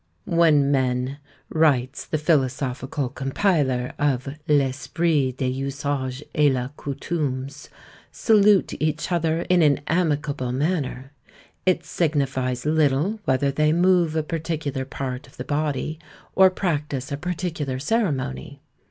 When 0.25 0.71
men, 0.71 1.19
writes 1.49 2.05
the 2.07 2.17
philosophical 2.17 3.07
compiler 3.07 3.93
of 3.99 4.29
"L'Esprit 4.47 5.31
des 5.37 5.45
Usages 5.51 6.23
et 6.33 6.51
des 6.53 6.71
Coutumes," 6.75 7.69
salute 8.11 8.73
each 8.81 9.11
other 9.11 9.41
in 9.41 9.61
an 9.61 9.79
amicable 9.85 10.51
manner, 10.53 11.11
it 11.67 11.85
signifies 11.85 12.65
little 12.65 13.19
whether 13.25 13.51
they 13.51 13.71
move 13.71 14.15
a 14.15 14.23
particular 14.23 14.85
part 14.85 15.27
of 15.27 15.37
the 15.37 15.43
body, 15.45 15.99
or 16.33 16.49
practise 16.49 17.11
a 17.11 17.15
particular 17.17 17.77
ceremony. 17.77 18.59